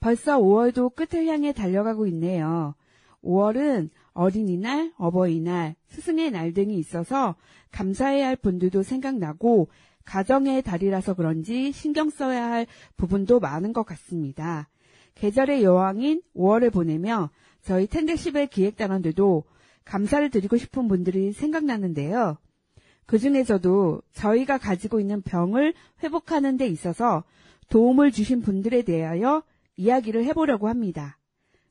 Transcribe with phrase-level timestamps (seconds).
[0.00, 2.74] 벌써 5월도 끝을 향해 달려가고 있네요.
[3.22, 7.36] 5월은 어린이날, 어버이날, 스승의 날 등이 있어서
[7.70, 9.68] 감사해야 할 분들도 생각나고
[10.04, 14.68] 가정의 달이라서 그런지 신경 써야 할 부분도 많은 것 같습니다.
[15.14, 17.30] 계절의 여왕인 5월을 보내며
[17.62, 19.44] 저희 텐데시벨 기획단원들도
[19.84, 22.38] 감사를 드리고 싶은 분들이 생각나는데요.
[23.06, 27.24] 그 중에서도 저희가 가지고 있는 병을 회복하는 데 있어서
[27.68, 29.42] 도움을 주신 분들에 대하여
[29.80, 31.16] 이야기를 해보려고 합니다.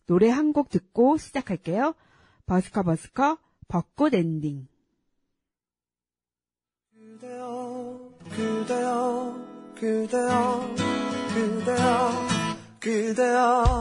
[0.07, 1.93] 노래 한 곡 듣고 시작할게요.
[2.47, 4.67] 버스커 버스커 벚꽃 엔딩.
[6.95, 10.75] 그대여 그대여 그대여
[11.35, 12.11] 그대여
[12.79, 13.79] 그대여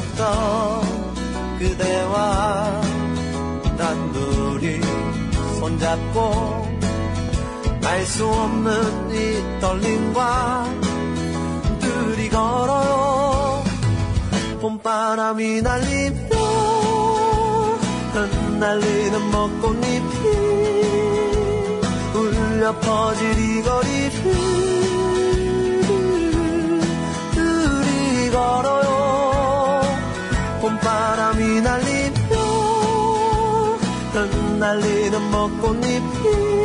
[0.00, 2.80] 몰랐던 그대와
[3.76, 4.80] 단둘이
[5.58, 6.70] 손잡고
[7.84, 10.64] 알 수 없는 이 떨림과
[11.80, 13.64] 둘이 걸어요.
[14.60, 16.30] 봄바람이 날리며
[18.12, 20.00] 흩날리는 벚꽃잎이
[22.14, 24.10] 울려 퍼질 이 거리를
[27.34, 28.80] 둘이 걸어요.
[28.80, 28.89] 봄
[30.80, 32.36] 바람이 날리며
[34.12, 36.60] 흩날리는 벚꽃잎이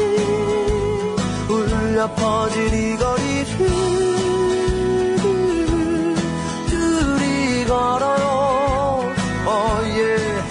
[1.49, 3.57] 울려 퍼질 이 거리를
[6.69, 9.13] 둘이 걸어요
[9.47, 10.43] oh yeah.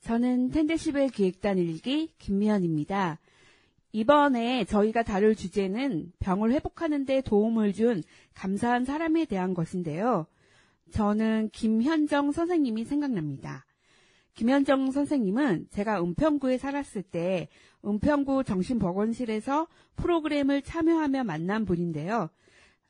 [0.00, 3.18] 저는 텐데시벨 기획단 일기 김미연입니다.
[3.96, 8.02] 이번에 저희가 다룰 주제는 병을 회복하는 데 도움을 준
[8.34, 10.26] 감사한 사람에 대한 것인데요.
[10.90, 13.64] 저는 김현정 선생님이 생각납니다.
[14.34, 17.48] 김현정 선생님은 제가 은평구에 살았을 때
[17.86, 22.28] 은평구 정신보건실에서 프로그램을 참여하며 만난 분인데요.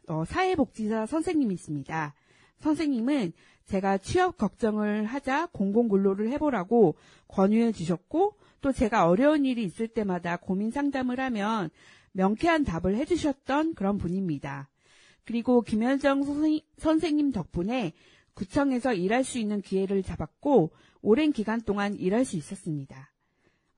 [0.08, 2.14] 어, 사회복지사 선생님이십니다.
[2.58, 3.32] 선생님은
[3.66, 6.96] 제가 취업 걱정을 하자 공공근로를 해보라고
[7.28, 8.34] 권유해 주셨고
[8.66, 11.70] 또 제가 어려운 일이 있을 때마다 고민 상담을 하면
[12.10, 14.68] 명쾌한 답을 해주셨던 그런 분입니다.
[15.24, 17.92] 그리고 김현정 선생- 선생님 덕분에
[18.34, 23.12] 구청에서 일할 수 있는 기회를 잡았고 오랜 기간 동안 일할 수 있었습니다.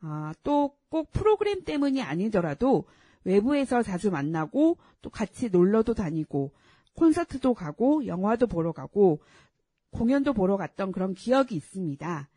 [0.00, 2.86] 아, 또 꼭 프로그램 때문이 아니더라도
[3.24, 6.50] 외부에서 자주 만나고 또 같이 놀러도 다니고
[6.94, 9.20] 콘서트도 가고 영화도 보러 가고
[9.90, 12.30] 공연도 보러 갔던 그런 기억이 있습니다.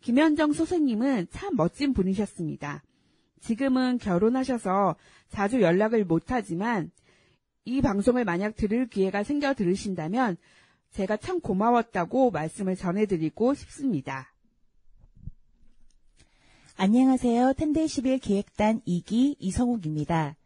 [0.00, 2.82] 김현정 선생님은 참 멋진 분이셨습니다.
[3.40, 4.96] 지금은 결혼하셔서
[5.28, 6.90] 자주 연락을 못하지만
[7.64, 10.36] 이 방송을 만약 들을 기회가 생겨 들으신다면
[10.92, 14.32] 제가 참 고마웠다고 말씀을 전해드리고 싶습니다.
[16.76, 17.54] 안녕하세요.
[17.54, 20.36] 텐데이11 기획단 2기 이성욱입니다.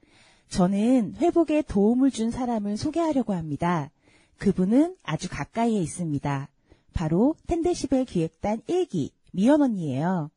[0.49, 3.91] 저는 회복에 도움을 준 사람을 소개하려고 합니다.
[4.39, 6.49] 그분은 아주 가까이에 있습니다.
[6.93, 10.31] 바로 텐데시벨 기획단 1기 미연 언니예요.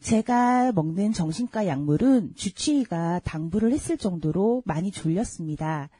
[0.00, 5.90] 제가 먹는 정신과 약물은 주치의가 당부를 했을 정도로 많이 졸렸습니다.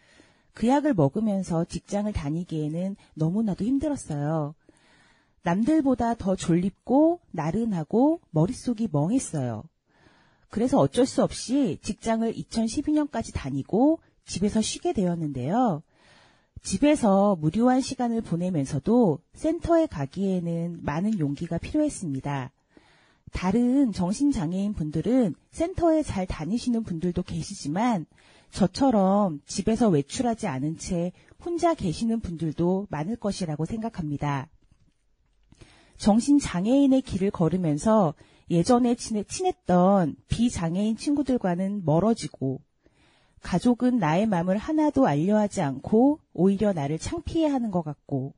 [0.55, 4.55] 그 약을 먹으면서 직장을 다니기에는 너무나도 힘들었어요.
[5.45, 9.65] 남들보다 더 졸립고 나른하고 머릿속이 멍했어요.
[10.51, 15.83] 그래서 어쩔 수 없이 직장을 2012년까지 다니고 집에서 쉬게 되었는데요.
[16.63, 22.53] 집에서 무료한 시간을 보내면서도 센터에 가기에는 많은 용기가 필요했습니다.
[23.33, 28.07] 다른 정신장애인 분들은 센터에 잘 다니시는 분들도 계시지만
[28.51, 31.13] 저처럼 집에서 외출하지 않은 채
[31.45, 34.49] 혼자 계시는 분들도 많을 것이라고 생각합니다.
[35.97, 38.15] 정신장애인의 길을 걸으면서
[38.51, 42.61] 예전에 친했던 비장애인 친구들과는 멀어지고
[43.43, 48.35] 가족은 나의 마음을 하나도 알려하지 않고 오히려 나를 창피해 하는 것 같고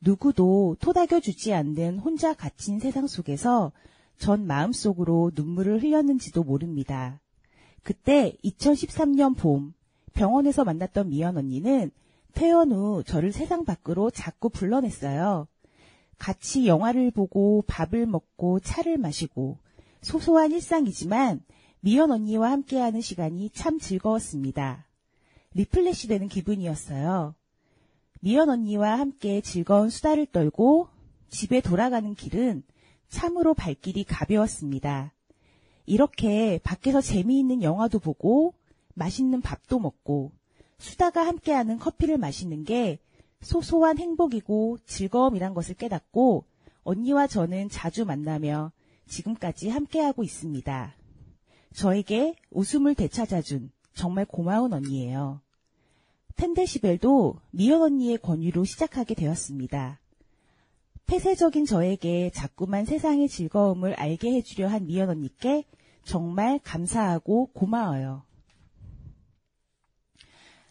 [0.00, 3.72] 누구도 토닥여 주지 않는 혼자 갇힌 세상 속에서
[4.18, 7.20] 전 마음속으로 눈물을 흘렸는지도 모릅니다.
[7.82, 9.74] 그때 2013년 봄
[10.12, 11.90] 병원에서 만났던 미연 언니는
[12.34, 15.46] 퇴원 후 저를 세상 밖으로 자꾸 불러냈어요.
[16.18, 19.58] 같이 영화를 보고 밥을 먹고 차를 마시고
[20.02, 21.40] 소소한 일상이지만
[21.84, 24.86] 미연 언니와 함께하는 시간이 참 즐거웠습니다.
[25.54, 27.34] 리플레시 되는 기분이었어요.
[28.20, 30.86] 미연 언니와 함께 즐거운 수다를 떨고
[31.28, 32.62] 집에 돌아가는 길은
[33.08, 35.12] 참으로 발길이 가벼웠습니다.
[35.84, 38.54] 이렇게 밖에서 재미있는 영화도 보고
[38.94, 40.30] 맛있는 밥도 먹고
[40.78, 43.00] 수다가 함께하는 커피를 마시는 게
[43.40, 46.44] 소소한 행복이고 즐거움이란 것을 깨닫고
[46.84, 48.70] 언니와 저는 자주 만나며
[49.08, 51.01] 지금까지 함께하고 있습니다.
[51.72, 55.40] 저에게 웃음을 되찾아준 정말 고마운 언니예요.
[56.36, 60.00] 펜데시벨도 미연 언니의 권유로 시작하게 되었습니다.
[61.06, 65.64] 폐쇄적인 저에게 자꾸만 세상의 즐거움을 알게 해주려 한 미연 언니께
[66.04, 68.22] 정말 감사하고 고마워요.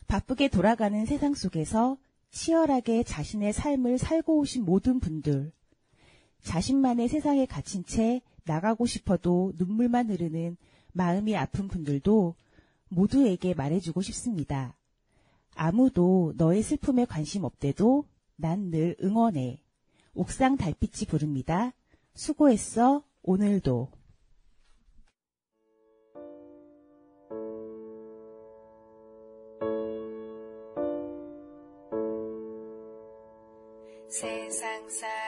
[0.08, 1.98] 바쁘게 돌아가는 세상 속에서
[2.32, 5.52] 치열하게 자신의 삶을 살고 오신 모든 분들,
[6.44, 10.58] 자신만의 세상에 갇힌 채 나가고 싶어도 눈물만 흐르는
[10.94, 12.36] 마음이 아픈 분들도
[12.90, 14.76] 모두에게 말해주고 싶습니다.
[15.56, 18.06] 아무도 너의 슬픔에 관심 없대도
[18.36, 19.62] 난 늘 응원해.
[20.14, 21.74] 옥상 달빛이 부릅니다.
[22.16, 23.90] 수고했어, 오늘도.
[34.10, 35.21] 세상 사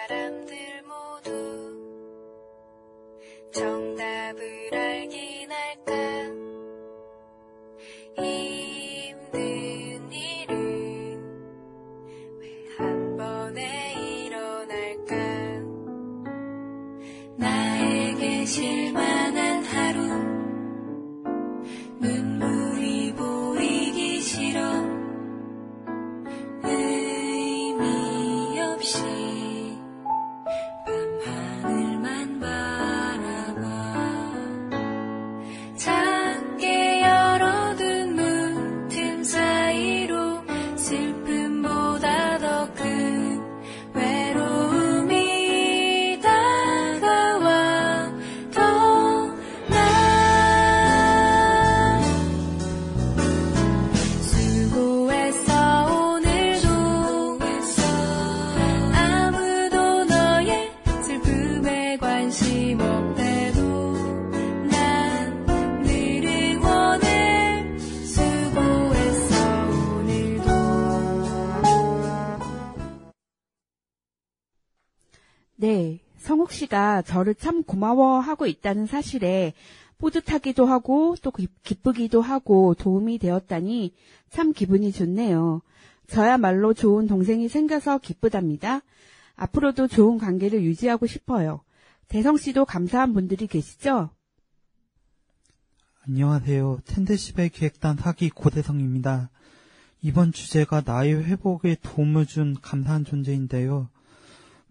[75.63, 79.54] 네, 성욱 씨가 저를 참 고마워하고 있다는 사실에
[79.98, 83.94] 뿌듯하기도 하고 또 기- 기쁘기도 하고 도움이 되었다니
[84.30, 85.62] 참 기분이 좋네요.
[86.07, 88.81] 저야말로 좋은 동생이 생겨서 기쁘답니다.
[89.38, 91.62] 앞으로도 좋은 관계를 유지하고 싶어요.
[92.10, 94.10] 대성 씨도 감사한 분들이 계시죠?
[96.06, 96.80] 안녕하세요.
[96.83, 99.30] 텐데시벨 기획단 사기 고대성입니다.
[100.01, 103.88] 이번 주제가 나의 회복에 도움을 준 감사한 존재인데요.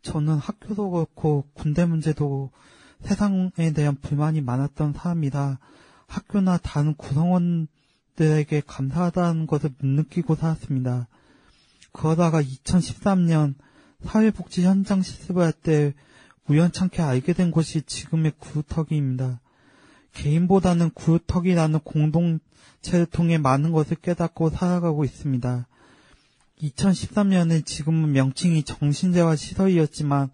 [0.03, 2.51] 저는 학교도 그렇고 군대 문제도
[3.03, 5.59] 세상에 대한 불만이 많았던 사람이라
[6.07, 11.09] 학교나 다른 구성원들에게 감사하다는 것을 못 느끼고 살았습니다.
[11.93, 13.55] 그러다가 2013년
[14.05, 15.95] 사회복지 현장 실습을 할 때
[16.49, 19.41] 우연찮게 알게 된 곳이 지금의 구루터기입니다.
[20.13, 25.67] 개인보다는 구루터기라는 공동체를 통해 많은 것을 깨닫고 살아가고 있습니다.
[26.61, 30.31] 2013년에 지금은 명칭이 정신재활 시설이었지만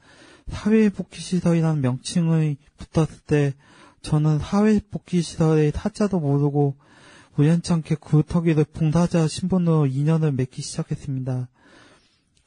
[0.49, 3.55] 사회복지시설이라는 명칭이 붙었을 때
[4.03, 6.77] 저는 사회복지시설의 타자도 모르고
[7.37, 11.49] 우연찮게 구루터기를 봉사자 신분으로 인연을 맺기 시작했습니다.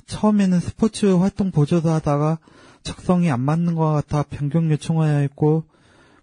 [0.05, 2.39] 처음에는 스포츠 활동 보조를 하다가
[2.83, 5.63] 적성이 안 맞는 것 같아 변경 해야 했고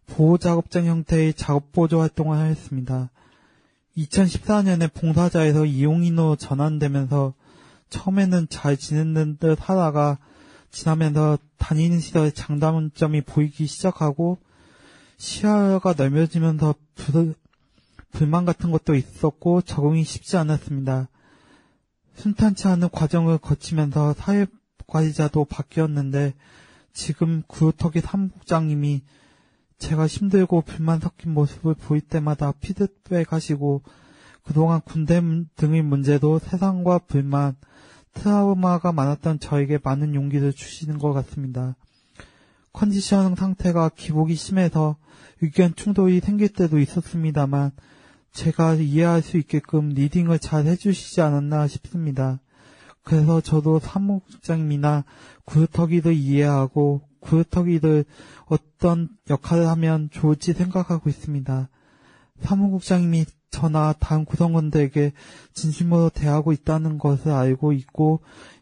[0.08, 3.10] 보호작업장 형태의 작업보조 활동을 하였습니다.
[3.96, 7.34] 2014년에 봉사자에서 이용인으로 전환되면서
[7.90, 10.18] 처음에는 잘 지내는 듯 하다가
[10.70, 14.38] 지나면서 다니는 시설의 장단점이 보이기 시작하고
[15.16, 17.34] 시야가 넓어지면서 불,
[18.12, 21.08] 불만 같은 것도 있었고 적응이 쉽지 않았습니다.
[22.16, 26.34] 순탄치 않은 과정을 거치면서 사회관리자도 바뀌었는데
[26.92, 29.02] 지금 구루터기 사무국장님이
[29.78, 33.82] 제가 힘들고 불만 섞인 모습을 보일 때마다 피드백 하시고
[34.42, 37.54] 그동안 군대 문- 등의 문제도 세상과 불만,
[38.18, 41.76] 트라우마가 많았던 저에게 많은 용기를 주시는 것 같습니다.
[42.72, 44.96] 컨디션 상태가 기복이 심해서
[45.40, 47.70] 의견 충돌이 생길 때도 있었습니다만
[48.32, 52.40] 제가 이해할 수 있게끔 리딩을 잘 해주시지 않았나 싶습니다.
[53.02, 55.04] 그래서 저도 사무국장님이나
[55.44, 58.04] 구루터기를 이해하고 구루터기를
[58.46, 61.68] 어떤 역할을 하면 좋을지 생각하고 있습니다.
[62.42, 65.12] 사무국장님이 저나 다른 구성원들에게
[65.54, 68.20] 진심으로 대하고 있다는 것을 알고 있고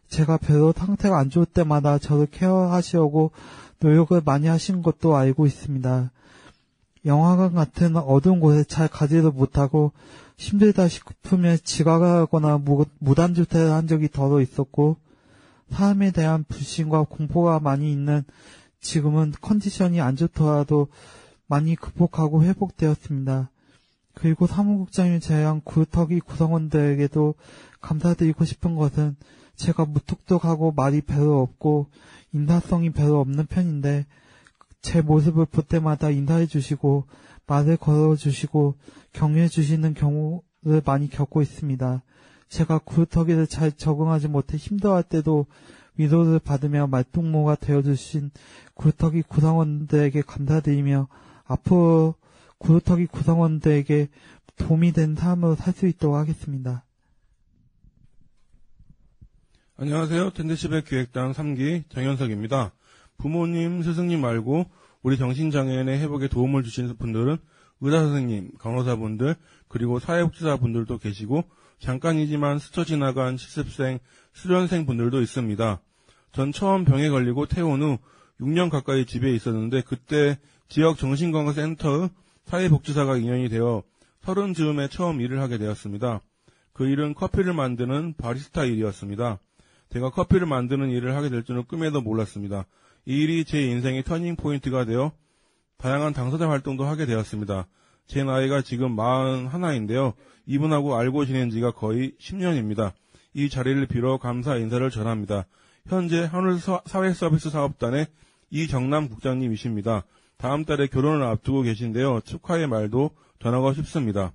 [0.09, 3.31] 제가 별로 상태가 안 좋을 때마다 저를 케어하시려고
[3.79, 6.11] 노력을 많이 하신 것도 알고 있습니다.
[7.05, 9.91] 영화관 같은 어두운 곳에 잘 가지도 못하고
[10.37, 14.97] 힘들다 싶으면 지각을 하거나 무, 무단주택을 한 적이 더러 있었고
[15.69, 18.23] 사람에 대한 불신과 공포가 많이 있는
[18.79, 20.87] 지금은 컨디션이 안 좋더라도
[21.47, 23.49] 많이 극복하고 회복되었습니다.
[24.17, 27.35] 그리고 사무국장님 제외한 구터기 구성원들에게도
[27.81, 29.15] 감사드리고 싶은 것은
[29.55, 31.85] 제가 무뚝뚝하고 말이 별로 없고
[32.33, 34.07] 인사성이 별로 없는 편인데
[34.81, 37.03] 제 모습을 볼 때마다 인사해 주시고
[37.45, 38.73] 말을 걸어 주시고
[39.13, 42.01] 격려해 주시는 경우를 많이 겪고 있습니다.
[42.49, 45.45] 제가 구터기를 잘 적응하지 못해 힘들어할 때도
[45.95, 48.31] 위로를 받으며 말동무가 되어주신
[48.73, 51.07] 구터기 구성원들에게 감사드리며
[51.45, 52.15] 앞으로
[52.59, 54.07] 구루터기 구성원들에게
[54.57, 56.83] 도움이 된 삶으로 살 수 있도록 하겠습니다.
[59.77, 60.31] 안녕하세요.
[60.31, 62.71] 텐데시백 기획단 3기 정현석입니다.
[63.17, 64.65] 부모님, 스승님 말고
[65.03, 67.37] 우리 정신장애인의 회복에 도움을 주시는 분들은
[67.81, 69.35] 의사 선생님, 간호사분들,
[69.67, 71.43] 그리고 사회복지사분들도 계시고
[71.79, 73.99] 잠깐이지만 스쳐 지나간 실습생,
[74.33, 75.79] 수련생 분들도 있습니다.
[76.31, 77.99] 전 처음 병에 걸리고 퇴원 후
[78.41, 82.09] 6년 가까이 집에 있었는데 그때 지역 정신건강센터의
[82.47, 83.83] 사회복지사가 인연이 되어
[84.21, 86.21] 서른 즈음에 처음 일을 하게 되었습니다.
[86.73, 89.39] 그 일은 커피를 만드는 바리스타 일이었습니다.
[89.89, 92.65] 제가 커피를 만드는 일을 하게 될 줄은 꿈에도 몰랐습니다.
[93.05, 95.11] 이 일이 제 인생의 터닝 포인트가 되어
[95.77, 97.67] 다양한 당사자 활동도 하게 되었습니다.
[98.05, 100.13] 제 나이가 지금 41인데요.
[100.45, 102.93] 이분하고 알고 지낸 지가 거의 10년입니다.
[103.33, 105.45] 이 자리를 빌어 감사 인사를 전합니다.
[105.87, 108.07] 현재 하늘 사회 서비스 사업단의
[108.49, 110.03] 이정남 국장님이십니다.
[110.37, 112.21] 다음 달에 결혼을 앞두고 계신데요.
[112.21, 114.33] 축하의 말도 전하고 싶습니다.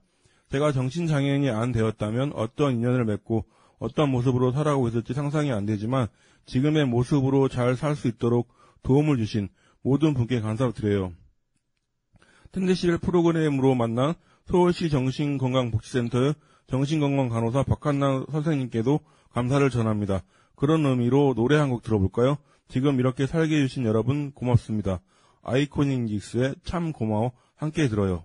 [0.51, 3.45] 제가 정신장애인이 안 되었다면 어떤 인연을 맺고
[3.79, 6.09] 어떤 모습으로 살아가고 있을지 상상이 안 되지만
[6.47, 8.49] 지금의 모습으로 잘 살 수 있도록
[8.83, 9.49] 도움을 주신
[9.83, 11.13] 모든 분께 감사드려요.
[12.53, 14.15] 텐데시벨 프로그램으로 만난
[14.47, 16.35] 서울시 정신건강복지센터의
[16.67, 19.01] 정신건강 간호사 박한남 선생님께도
[19.33, 20.23] 감사를 전합니다.
[20.57, 22.37] 그런 의미로 노래 한 곡 들어볼까요?
[22.69, 25.01] 지금 이렇게 살게 해주신 여러분 고맙습니다.
[25.43, 28.25] 아이코닉 닉스의 참 고마워 함께 들어요.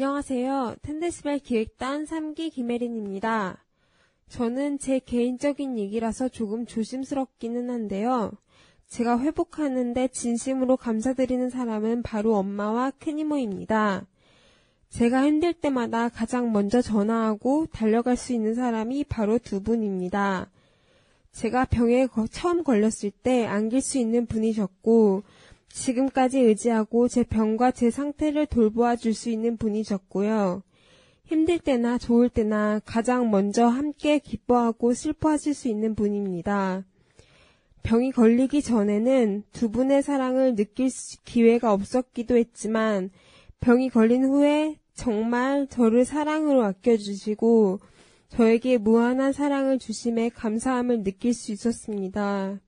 [0.00, 0.76] 안녕하세요.
[0.82, 3.64] 텐데스벨 기획단 3기 김혜린입니다.
[4.28, 8.30] 저는 제 개인적인 얘기라서 조금 조심스럽기는 한데요.
[8.86, 14.06] 제가 회복하는데 진심으로 감사드리는 사람은 바로 엄마와 큰 이모입니다.
[14.90, 20.48] 제가 힘들 때마다 가장 먼저 전화하고 달려갈 수 있는 사람이 바로 두 분입니다.
[21.32, 25.24] 제가 병에 거- 처음 걸렸을 때 안길 수 있는 분이셨고,
[25.68, 30.62] 지금까지 의지하고 제 병과 제 상태를 돌보아 줄 수 있는 분이셨고요.
[31.24, 36.84] 힘들 때나 좋을 때나 가장 먼저 함께 기뻐하고 슬퍼하실 수 있는 분입니다.
[37.82, 43.10] 병이 걸리기 전에는 두 분의 사랑을 느낄 수- 기회가 없었기도 했지만
[43.60, 47.80] 병이 걸린 후에 정말 저를 사랑으로 아껴주시고
[48.30, 52.58] 저에게 무한한 사랑을 주심에 감사함을 느낄 수 있었습니다.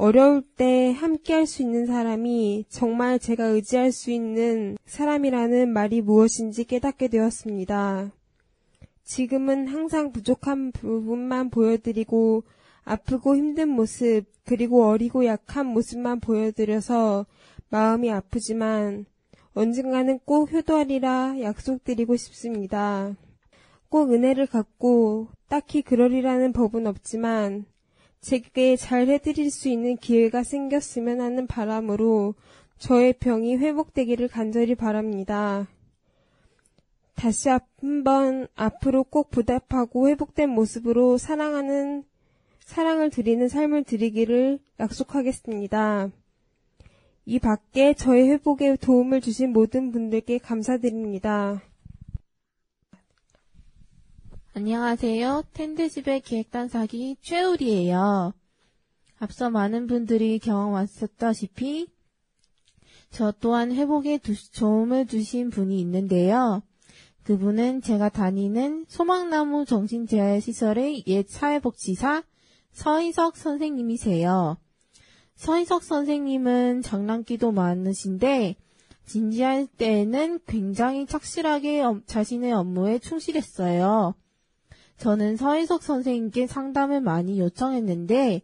[0.00, 6.66] 어려울 때 함께 할 수 있는 사람이 정말 제가 의지할 수 있는 사람이라는 말이 무엇인지
[6.66, 8.12] 깨닫게 되었습니다.
[9.02, 12.44] 지금은 항상 부족한 부분만 보여드리고
[12.84, 17.26] 아프고 힘든 모습, 그리고 어리고 약한 모습만 보여드려서
[17.68, 19.04] 마음이 아프지만
[19.54, 23.16] 언젠가는 꼭 효도하리라 약속드리고 싶습니다.
[23.88, 27.64] 꼭 은혜를 갚고 딱히 그러리라는 법은 없지만
[28.28, 32.34] 제게 잘 해드릴 수 있는 기회가 생겼으면 하는 바람으로
[32.76, 35.66] 저의 병이 회복되기를 간절히 바랍니다.
[37.14, 42.04] 다시 한번 앞으로 꼭 보답하고 회복된 모습으로 사랑하는,
[42.60, 46.10] 사랑을 드리는 삶을 드리기를 약속하겠습니다.
[47.24, 51.62] 이 밖에 저의 회복에 도움을 주신 모든 분들께 감사드립니다.
[54.62, 55.44] 안녕하세요.
[55.52, 58.32] 텐데집의 기획단 사기 최울이에요.
[59.20, 61.86] 앞서 많은 분들이 경험하셨다시피
[63.12, 66.64] 저 또한 회복에 두- 도움을 주신 분이 있는데요.
[67.22, 72.24] 그분은 제가 다니는 소망나무 정신재활시설의 옛 사회복지사
[72.72, 74.56] 서희석 선생님이세요.
[75.36, 78.56] 서희석 선생님은 장난기도 많으신데
[79.06, 84.16] 진지할 때에는 굉장히 착실하게 업- 자신의 업무에 충실했어요.
[84.98, 88.42] 저는 서희석 선생님께 상담을 많이 요청했는데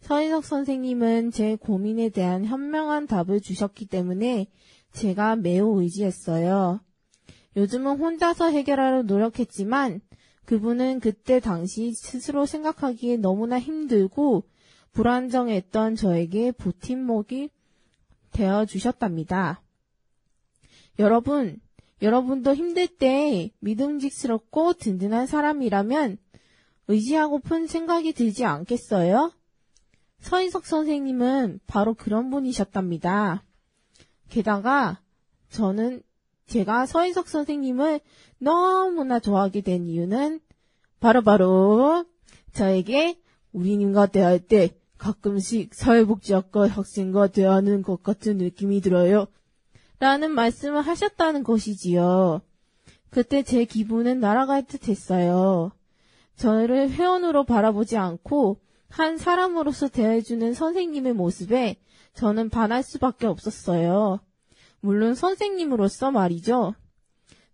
[0.00, 4.48] 서희석 선생님은 제 고민에 대한 현명한 답을 주셨기 때문에
[4.92, 6.80] 제가 매우 의지했어요.
[7.56, 10.00] 요즘은 혼자서 해결하려 노력했지만
[10.44, 14.42] 그분은 그때 당시 스스로 생각하기에 너무나 힘들고
[14.90, 17.48] 불안정했던 저에게 보팀목이
[18.32, 19.62] 되어 주셨답니다.
[20.98, 21.60] 여러분,
[22.02, 26.18] 여러분도 힘들 때 믿음직스럽고 든든한 사람이라면
[26.88, 29.32] 의지하고픈 생각이 들지 않겠어요?
[30.20, 33.44] 서인석 선생님은 바로 그런 분이셨답니다.
[34.28, 35.00] 게다가
[35.50, 36.02] 저는
[36.46, 38.00] 제가 서인석 선생님을
[38.38, 40.40] 너무나 좋아하게 된 이유는
[40.98, 42.04] 바로바로
[42.52, 43.16] 저에게
[43.52, 49.26] 우리님과 대할 때 가끔씩 사회복지학과 학생과 대하는 것 같은 느낌이 들어요.
[50.02, 52.42] 라는 말씀을 하셨다는 것이지요.
[53.10, 55.70] 그때 제 기분은 날아갈 듯 했어요.
[56.34, 61.76] 저를 회원으로 바라보지 않고 한 사람으로서 대해주는 선생님의 모습에
[62.14, 64.18] 저는 반할 수밖에 없었어요.
[64.80, 66.74] 물론 선생님으로서 말이죠.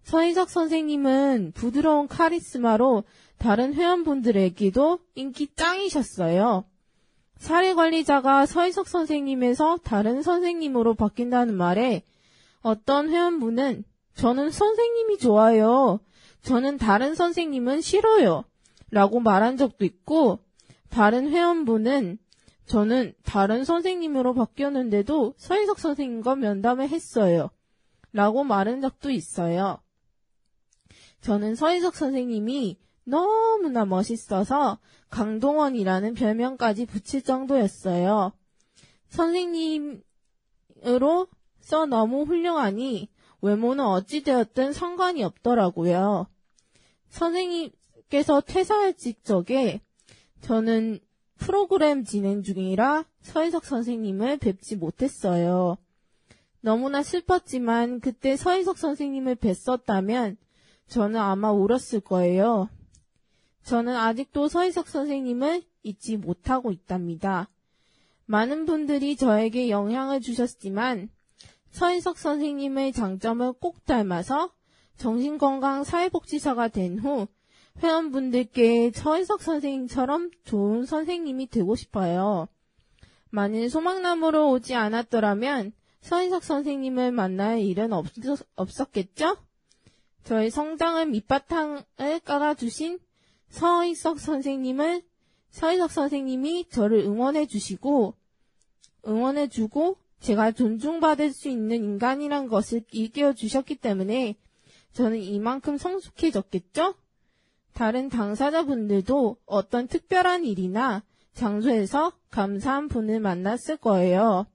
[0.05, 3.05] 서희석 선생님은 부드러운 카리스마로
[3.37, 6.65] 다른 회원분들에게도 인기 짱이셨어요.
[7.37, 12.05] 사례 관리자가 서희석 선생님에서 다른 선생님으로 바뀐다는 말에
[12.62, 16.01] 어떤 회원분은 저는 선생님이 좋아요.
[16.42, 18.44] 저는 다른 선생님은 싫어요.
[18.90, 20.40] 라고 말한 적도 있고
[20.88, 22.18] 다른 회원분은
[22.66, 27.51] 저는 다른 선생님으로 바뀌었는데도 서희석 선생님과 면담을 했어요.
[28.12, 29.79] 라고 말한 적도 있어요.
[31.21, 34.79] 저는 서희석 선생님이 너무나 멋있어서
[35.11, 38.33] 강동원이라는 별명까지 붙일 정도였어요.
[39.09, 40.03] 선생님으로
[41.69, 43.11] 서 너무 훌륭하니
[43.43, 46.27] 외모는 어찌되었든 상관이 없더라고요.
[47.11, 49.83] 선생님께서 퇴사할 직적에
[50.41, 50.99] 저는
[51.37, 55.77] 프로그램 진행 중이라 서희석 선생님을 뵙지 못했어요.
[56.63, 60.39] 너무나 슬펐지만 그때 서희석 선생님을 뵀었다면
[60.87, 62.71] 저는 아마 울었을 거예요.
[63.65, 67.51] 저는 아직도 서희석 선생님을 잊지 못하고 있답니다.
[68.25, 71.11] 많은 분들이 저에게 영향을 주셨지만
[71.79, 74.51] 서희석 선생님의 장점을 꼭 닮아서
[74.97, 77.29] 정신건강 사회복지사가 된 후
[77.81, 82.49] 회원분들께 서희석 선생님처럼 좋은 선생님이 되고 싶어요.
[83.31, 88.07] 만일 소망나무로 오지 않았더라면 서희석 선생님을 만날 일은 없,
[88.57, 89.37] 없었겠죠?
[90.25, 91.85] 저의 성장을 밑바탕을
[92.25, 92.99] 깔아주신
[93.51, 95.03] 서희석 선생님을
[95.51, 98.14] 서희석 선생님이 저를 응원해 주시고
[99.07, 104.37] 응원해 주고 제가 존중받을 수 있는 인간이란 것을 일깨워 주셨기 때문에
[104.93, 106.95] 저는 이만큼 성숙해졌겠죠?
[107.73, 111.05] 다른 당사자분들도 어떤 특별한 일이나
[111.35, 114.47] 장소에서 감사한 분을 만났을 거예요.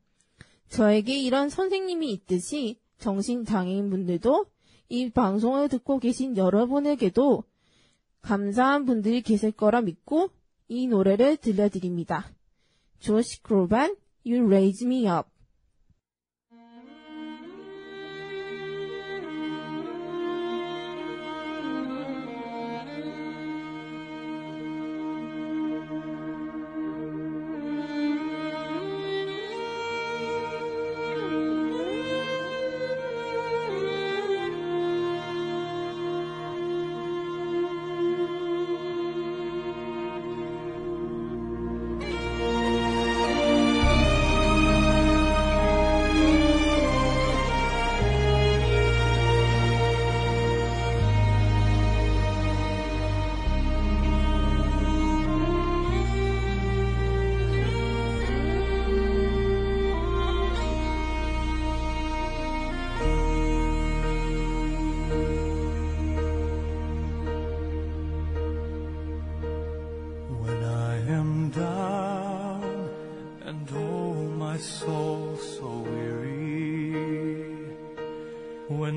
[0.67, 4.45] 저에게 이런 선생님이 있듯이 정신장애인분들도
[4.89, 7.43] 이 방송을 듣고 계신 여러분에게도
[8.21, 10.29] 감사한 분들이 계실 거라 믿고
[10.67, 12.29] 이 노래를 들려드립니다.
[12.99, 13.95] 조시 크로반,
[14.25, 15.32] You Raise Me Up.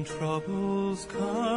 [0.06, 1.55] Troubles come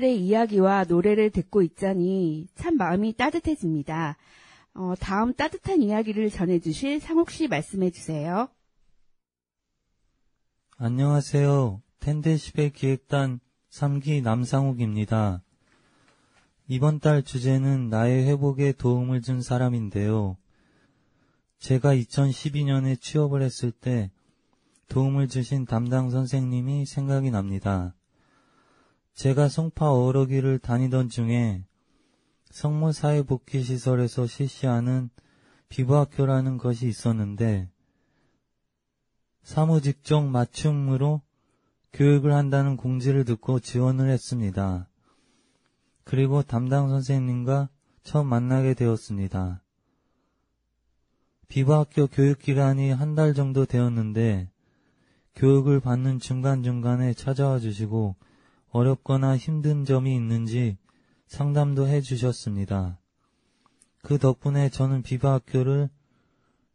[0.00, 4.16] 여러분들의 이야기와 노래를 듣고 있자니 참 마음이 따뜻해집니다.
[4.74, 8.48] 어, 다음 따뜻한 이야기를 전해주실 상욱 씨 말씀해 주세요.
[10.76, 11.82] 안녕하세요.
[12.00, 15.42] 텐데시베 기획단 3기 남상욱입니다.
[16.66, 20.36] 이번 달 주제는 나의 회복에 도움을 준 사람인데요.
[21.58, 24.10] 제가 2012년에 취업을 했을 때
[24.88, 27.94] 도움을 주신 담당 선생님이 생각이 납니다.
[29.14, 31.64] 제가 성파 어러기를 다니던 중에
[32.50, 35.10] 성모 사회복귀시설에서 실시하는
[35.68, 37.68] 비부학교라는 것이 있었는데
[39.42, 41.22] 사무직종 맞춤으로
[41.92, 44.88] 교육을 한다는 공지를 듣고 지원을 했습니다.
[46.04, 47.68] 그리고 담당 선생님과
[48.02, 49.62] 처음 만나게 되었습니다.
[51.48, 54.50] 비부학교 교육 기간이 한 달 정도 되었는데
[55.34, 58.16] 교육을 받는 중간중간에 찾아와 주시고
[58.70, 60.78] 어렵거나 힘든 점이 있는지
[61.26, 62.98] 상담도 해 주셨습니다.
[64.02, 65.90] 그 덕분에 저는 비부학교를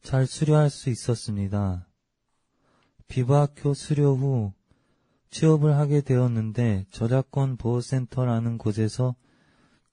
[0.01, 1.87] 잘 수료할 수 있었습니다.
[3.07, 4.53] 비부학교 수료 후
[5.29, 9.15] 취업을 하게 되었는데 저작권 보호센터라는 곳에서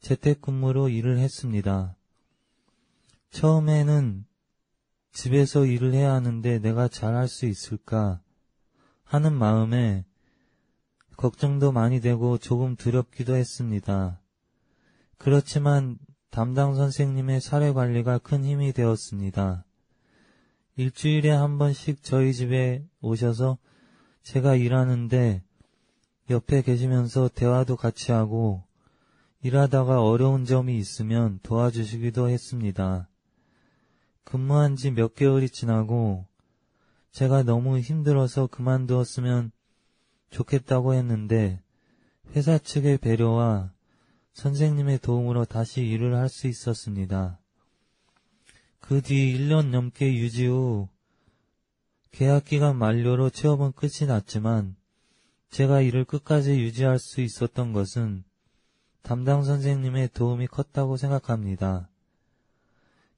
[0.00, 1.96] 재택근무로 일을 했습니다.
[3.30, 4.24] 처음에는
[5.12, 8.20] 집에서 일을 해야 하는데 내가 잘할 수 있을까
[9.04, 10.04] 하는 마음에
[11.22, 14.20] 걱정도 많이 되고 조금 두렵기도 했습니다.
[15.18, 15.96] 그렇지만
[16.30, 19.64] 담당 선생님의 사례 관리가 큰 힘이 되었습니다.
[20.74, 23.58] 일주일에 한 번씩 저희 집에 오셔서
[24.24, 25.44] 제가 일하는데
[26.28, 28.64] 옆에 계시면서 대화도 같이 하고
[29.42, 33.08] 일하다가 어려운 점이 있으면 도와주시기도 했습니다.
[34.24, 36.26] 근무한 지 몇 개월이 지나고
[37.12, 39.52] 제가 너무 힘들어서 그만두었으면
[40.32, 41.62] 좋겠다고 했는데
[42.34, 43.70] 회사 측의 배려와
[44.32, 47.38] 선생님의 도움으로 다시 일을 할 수 있었습니다.
[48.80, 50.88] 그 뒤 1년 넘게 유지 후
[52.10, 54.74] 계약기간 만료로 취업은 끝이 났지만
[55.50, 58.24] 제가 일을 끝까지 유지할 수 있었던 것은
[59.02, 61.88] 담당 선생님의 도움이 컸다고 생각합니다.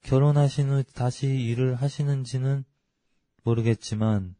[0.03, 2.64] 결혼하신 후 다시 일을 하시는지는
[3.44, 4.35] 모르겠지만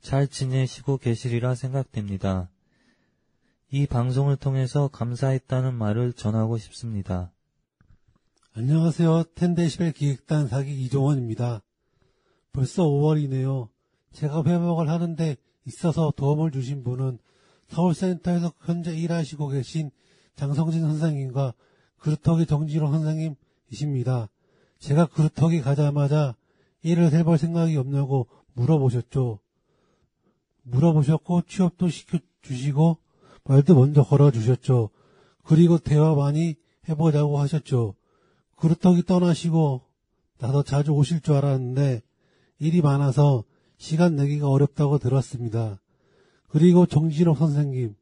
[0.00, 2.48] 잘 지내시고 계시리라 생각됩니다.
[3.70, 7.30] 이 방송을 통해서 감사했다는 말을 전하고 싶습니다.
[8.54, 9.24] 안녕하세요.
[9.34, 11.62] 텐데시벨 기획단 사기 이종원입니다.
[12.52, 13.68] 벌써 5월이네요.
[14.12, 17.18] 제가 회복을 하는데 있어서 도움을 주신 분은
[17.68, 19.90] 서울센터에서 현재 일하시고 계신
[20.34, 21.54] 장성진 선생님과
[21.98, 24.28] 그루터기 정지로 선생님이십니다.
[24.78, 26.34] 제가 그루터기 가자마자
[26.82, 29.40] 일을 해볼 생각이 없냐고 물어보셨죠.
[30.70, 32.98] 물어보셨고 취업도 시켜주시고
[33.44, 34.90] 말도 먼저 걸어주셨죠.
[35.44, 36.56] 그리고 대화 많이
[36.88, 37.94] 해보자고 하셨죠.
[38.56, 39.82] 그루터기 떠나시고
[40.38, 42.02] 나도 자주 오실 줄 알았는데
[42.58, 43.44] 일이 많아서
[43.76, 45.80] 시간 내기가 어렵다고 들었습니다.
[46.48, 47.94] 그리고 정진옥 선생님,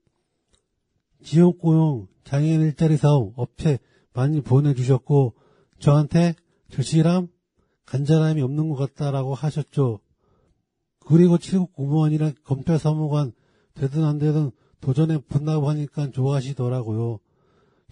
[1.22, 3.78] 지역고용 장애인 일자리 사업 업체
[4.12, 5.34] 많이 보내주셨고
[5.78, 6.34] 저한테
[6.70, 7.28] 절실함,
[7.84, 10.00] 간절함이 없는 것 같다라고 하셨죠.
[11.06, 13.32] 그리고 7급 공무원이랑 검찰 사무관
[13.74, 17.20] 되든 안 되든 도전에 붙나고 하니까 좋아하시더라고요.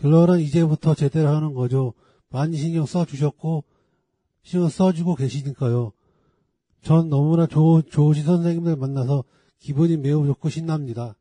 [0.00, 1.94] 결론은 이제부터 제대로 하는 거죠.
[2.28, 3.62] 많이 신경 써주셨고
[4.42, 5.92] 신경 써주고 계시니까요.
[6.82, 9.22] 전 너무나 좋, 좋으신 선생님들 만나서
[9.60, 11.16] 기분이 매우 좋고 신납니다.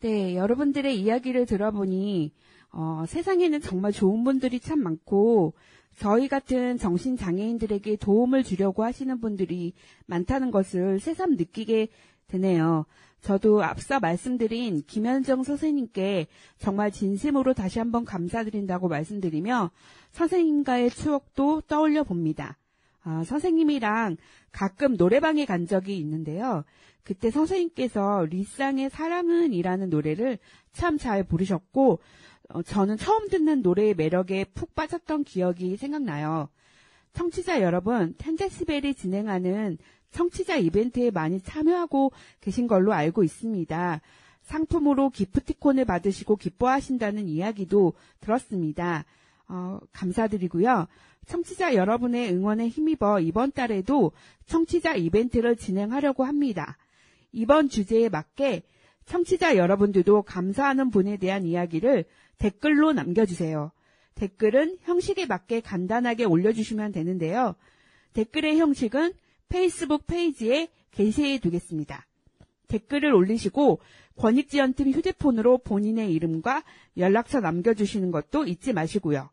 [0.00, 2.32] 네, 여러분들의 이야기를 들어보니
[2.72, 5.54] 어, 세상에는 정말 좋은 분들이 참 많고
[5.98, 9.74] 저희 같은 정신장애인들에게 도움을 주려고 하시는 분들이
[10.06, 11.88] 많다는 것을 새삼 느끼게
[12.28, 12.86] 되네요.
[13.20, 16.26] 저도 앞서 말씀드린 김현정 선생님께
[16.58, 19.70] 정말 진심으로 다시 한번 감사드린다고 말씀드리며
[20.10, 22.58] 선생님과의 추억도 떠올려 봅니다.
[23.04, 24.16] 아, 선생님이랑
[24.50, 26.64] 가끔 노래방에 간 적이 있는데요.
[27.04, 30.38] 그때 선생님께서 리쌍의 사랑은 이라는 노래를
[30.72, 31.98] 참 잘 부르셨고
[32.52, 36.48] 어, 저는 처음 듣는 노래의 매력에 푹 빠졌던 기억이 생각나요.
[37.14, 39.78] 청취자 여러분, 텐데시벨이 진행하는
[40.10, 44.00] 청취자 이벤트에 많이 참여하고 계신 걸로 알고 있습니다.
[44.42, 49.04] 상품으로 기프티콘을 받으시고 기뻐하신다는 이야기도 들었습니다.
[49.48, 50.88] 어, 감사드리고요.
[51.26, 54.12] 청취자 여러분의 응원에 힘입어 이번 달에도
[54.46, 56.76] 청취자 이벤트를 진행하려고 합니다.
[57.30, 58.62] 이번 주제에 맞게
[59.06, 62.04] 청취자 여러분들도 감사하는 분에 대한 이야기를
[62.42, 63.70] 댓글로 남겨주세요.
[64.16, 67.54] 댓글은 형식에 맞게 간단하게 올려주시면 되는데요.
[68.14, 69.12] 댓글의 형식은
[69.48, 72.04] 페이스북 페이지에 게시해 두겠습니다.
[72.66, 73.78] 댓글을 올리시고
[74.16, 76.64] 권익지원팀 휴대폰으로 본인의 이름과
[76.96, 79.30] 연락처 남겨주시는 것도 잊지 마시고요.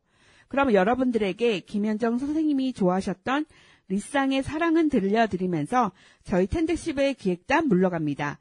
[0.48, 3.46] 그럼 여러분들에게 김현정 선생님이 좋아하셨던
[3.88, 5.94] 리쌍의 사랑은 들려드리면서
[6.24, 8.38] 저희 텐데시브의 기획단 물러갑니다.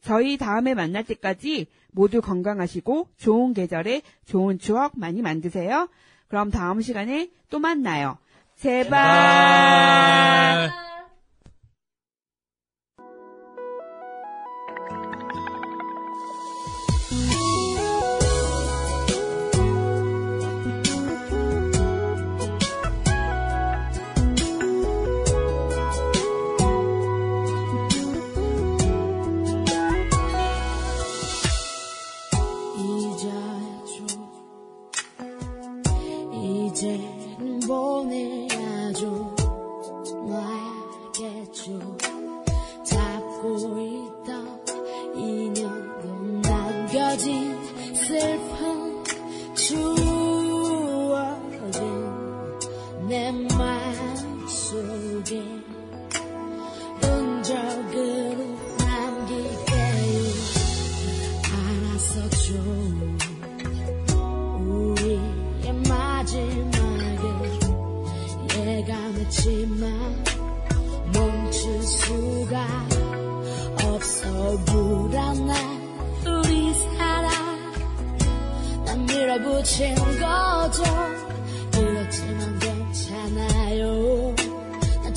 [0.00, 5.88] 저희 다음에 만날 때까지 모두 건강하시고 좋은 계절에 좋은 추억 많이 만드세요.
[6.28, 8.18] 그럼 다음 시간에 또 만나요.
[8.56, 9.02] 제발.
[10.66, 10.91] 잊어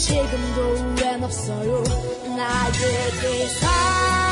[0.06, 1.84] 지금도 왜 없어요
[2.38, 4.25] 나에게 사